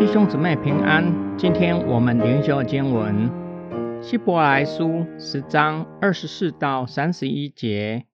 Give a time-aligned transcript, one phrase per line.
[0.00, 3.30] 弟兄姊妹平安，今天我们灵修经文
[4.02, 4.84] 《希伯来书》
[5.20, 8.06] 十章二十四到三十一节。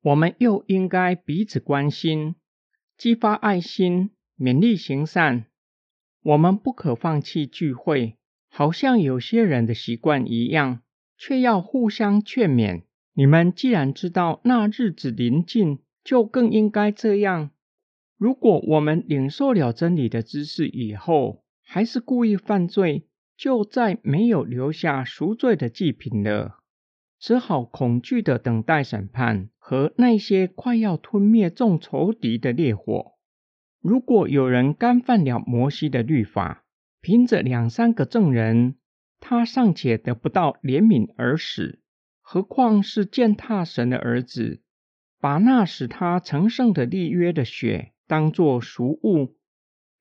[0.00, 2.36] 我们又应该彼此关心，
[2.96, 5.46] 激发爱心，勉励行善。
[6.22, 8.16] 我们不可放弃聚会，
[8.48, 10.82] 好像有些人的习惯一样，
[11.18, 12.84] 却要互相劝勉。
[13.14, 17.50] 你们既然知道那日子临近，就更应该这样。
[18.16, 23.06] 如果我们领受了真理的知识以后，还是故意犯罪，
[23.36, 26.58] 就再没有留下赎罪的祭品了，
[27.18, 33.12] 只好恐惧的等待审判和那些快要吞灭众仇敌的烈火。
[33.80, 36.64] 如果有人干犯了摩西的律法，
[37.00, 38.76] 凭着两三个证人，
[39.18, 41.80] 他尚且得不到怜悯而死，
[42.22, 44.62] 何况是践踏神的儿子，
[45.20, 47.92] 把那使他成圣的立约的血。
[48.06, 49.36] 当作俗物，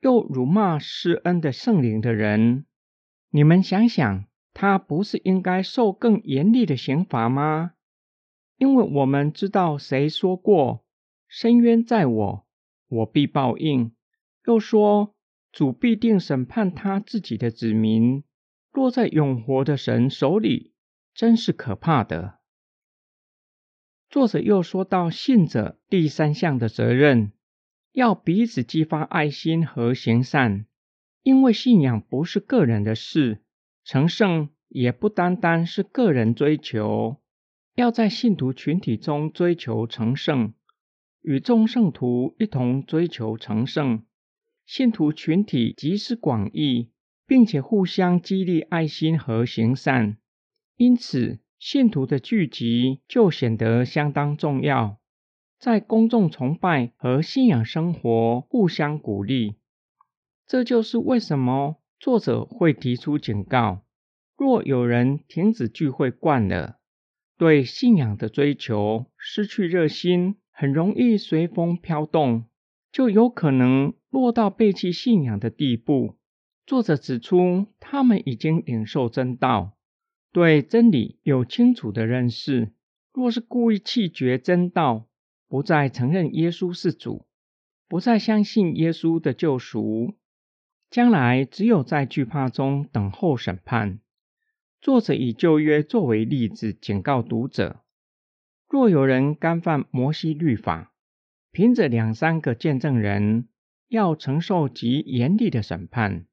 [0.01, 2.65] 又辱骂施恩的圣灵的人，
[3.29, 7.73] 你们想想，他不是应该受更严厉的刑罚吗？
[8.57, 10.83] 因为我们知道谁说过
[11.29, 12.45] ：“深渊在我，
[12.89, 13.93] 我必报应。”
[14.45, 15.15] 又说
[15.53, 18.23] ：“主必定审判他自己的子民。”
[18.73, 20.70] 落在永活的神手里，
[21.13, 22.39] 真是可怕的。
[24.09, 27.31] 作者又说到信者第三项的责任。
[27.93, 30.65] 要彼此激发爱心和行善，
[31.23, 33.43] 因为信仰不是个人的事，
[33.83, 37.21] 成圣也不单单是个人追求。
[37.75, 40.53] 要在信徒群体中追求成圣，
[41.21, 44.05] 与众圣徒一同追求成圣。
[44.65, 46.91] 信徒群体集思广益，
[47.27, 50.15] 并且互相激励爱心和行善，
[50.77, 54.99] 因此信徒的聚集就显得相当重要。
[55.59, 59.57] 在公众崇拜和信仰生活互相鼓励，
[60.47, 63.83] 这就是为什么作者会提出警告：
[64.35, 66.79] 若有人停止聚会惯了，
[67.37, 72.45] 对信仰的追求失去热心，很容易随风飘动，
[72.91, 76.17] 就有可能落到背弃信仰的地步。
[76.65, 79.77] 作者指出，他们已经领受真道，
[80.31, 82.71] 对真理有清楚的认识，
[83.13, 85.07] 若是故意弃绝真道，
[85.49, 87.25] 不再承认耶稣是主，
[87.89, 90.13] 不再相信耶稣的救赎，
[90.89, 93.99] 将来只有在惧怕中等候审判。
[94.79, 97.81] 作者以旧约作为例子，警告读者：
[98.69, 100.93] 若有人干犯摩西律法，
[101.51, 103.49] 凭着两三个见证人，
[103.89, 106.25] 要承受极严厉的审判。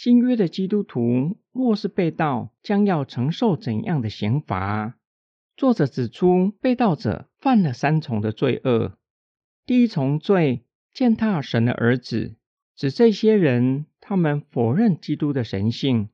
[0.00, 4.96] 新约的基督徒若是被盗，将要承受怎样的刑罚？
[5.56, 8.96] 作者指出，被盗者犯了三重的罪恶。
[9.66, 12.36] 第一重罪，践踏神的儿子，
[12.76, 16.10] 指这些人他们否认基督的神性。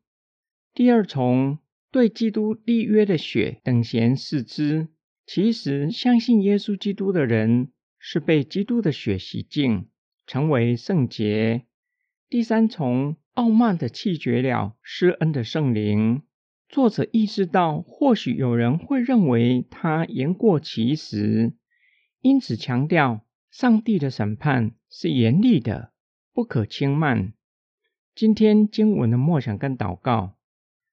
[0.73, 1.59] 第二重，
[1.91, 4.89] 对基督立约的血等闲视之，
[5.27, 9.89] 其实相信耶稣基督的人是被基督的血洗净，
[10.27, 11.67] 成为圣洁。
[12.31, 16.23] 第三重，傲慢的弃绝了施恩的圣灵。
[16.69, 21.53] 作者意识到，或许有人会认为他言过其实，
[22.21, 25.93] 因此强调上帝的审判是严厉的，
[26.33, 27.33] 不可轻慢。
[28.15, 30.37] 今天经文的默想跟祷告，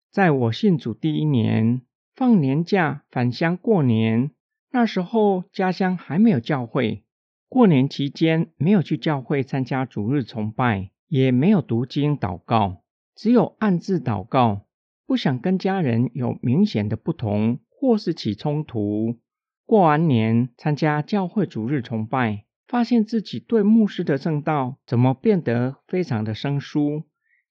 [0.09, 1.81] 在我信主第一年
[2.15, 4.31] 放年假返乡过年，
[4.71, 7.03] 那时候家乡还没有教会，
[7.47, 12.83] 过年期间没有去教会参加主日崇拜，也没有读经祷告，
[13.15, 14.65] 只有暗自祷告。
[15.05, 19.17] 不想跟家人有明显的不同，或是起冲突。
[19.65, 27.03] 过完年参加教会主日崇拜，发现自己对牧师的正道怎么变得非常的生疏，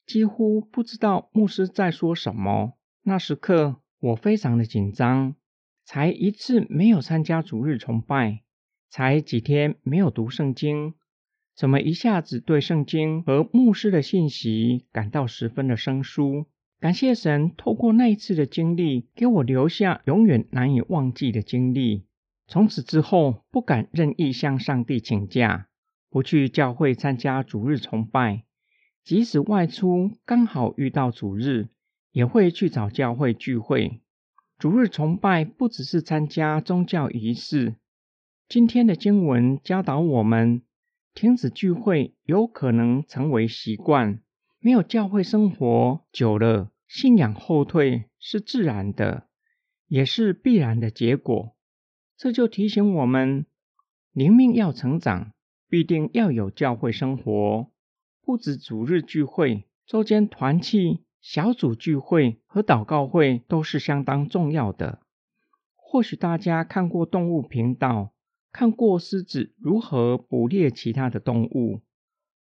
[0.06, 2.78] 几乎不知道牧师在说什么。
[3.03, 5.34] 那时刻我非常的紧张，
[5.84, 8.41] 才一次没有参加主日崇拜，
[8.88, 10.94] 才几天没有读圣经，
[11.60, 16.46] 怎么一下子对圣经和牧师的信息感到十分的生疏？
[16.78, 22.06] 感谢神，透过那一次的经历，给我留下永远难以忘记的经历。
[22.46, 25.66] 从此之后，不敢任意向上帝请假，
[26.08, 28.44] 不去教会参加主日崇拜。
[29.04, 31.68] 即使外出刚好遇到主日，
[32.10, 34.00] 也会去找教会聚会。
[34.58, 37.74] 主日崇拜不只是参加宗教仪式。
[38.48, 40.62] 今天的经文教导我们，
[41.14, 44.20] 停止聚会有可能成为习惯。
[44.58, 49.26] 没有教会生活久了，信仰后退是自然的，
[49.86, 51.56] 也是必然的结果。
[52.16, 53.46] 这就提醒我们，
[54.12, 55.32] 灵命要成长，
[55.68, 57.70] 必定要有教会生活，
[58.22, 65.00] 不止主日聚会，周间团契、小组聚会和祷告会都是相当重要的。
[65.74, 68.12] 或许大家看过动物频道，
[68.52, 71.82] 看过狮子如何捕猎其他的动物，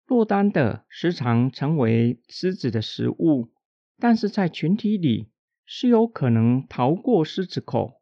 [0.07, 3.51] 落单的时常成为狮子的食物，
[3.99, 5.29] 但是在群体里
[5.67, 8.01] 是有可能逃过狮子口。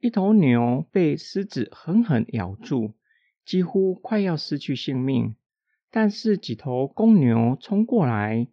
[0.00, 2.94] 一头牛被狮子狠狠咬住，
[3.44, 5.34] 几乎快要失去性命。
[5.90, 8.48] 但是几头公牛冲过来，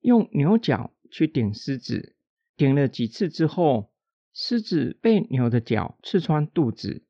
[0.00, 2.16] 用牛角去顶狮子。
[2.56, 3.90] 顶了几次之后，
[4.34, 7.04] 狮子被牛的角刺穿肚子。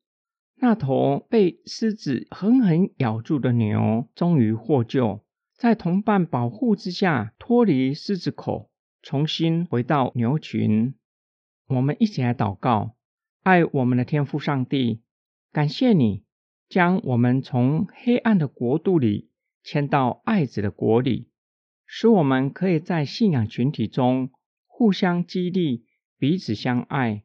[0.63, 5.25] 那头被狮子狠狠咬住的牛终于获救，
[5.55, 8.69] 在同伴保护之下脱离狮子口，
[9.01, 10.93] 重新回到牛群。
[11.65, 12.95] 我们一起来祷告。
[13.41, 15.01] 爱我们的天父上帝，
[15.51, 16.25] 感谢你
[16.69, 19.31] 将我们从黑暗的国度里
[19.63, 21.27] 迁到爱子的国里，
[21.87, 24.29] 使我们可以在信仰群体中
[24.67, 25.87] 互相激励、
[26.19, 27.23] 彼此相爱，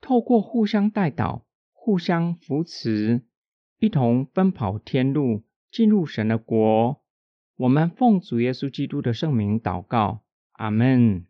[0.00, 1.44] 透过互相带导、
[1.84, 3.22] 互相扶持，
[3.80, 7.02] 一同奔跑天路，进入神的国。
[7.56, 11.26] 我们奉主耶稣基督的圣名祷告，阿门。